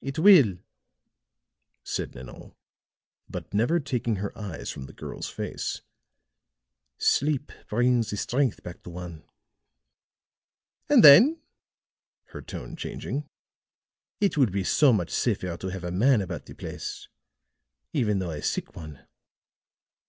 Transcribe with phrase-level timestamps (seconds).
[0.00, 0.58] "It will,"
[1.82, 2.54] said Nanon,
[3.28, 5.80] but never taking her eyes from the girl's face;
[6.96, 9.24] "sleep brings the strength back to one.
[10.88, 11.40] And then,"
[12.26, 13.28] her tone changing,
[14.20, 17.08] "it will be so much safer to have a man about the place
[17.92, 19.04] even though a sick one.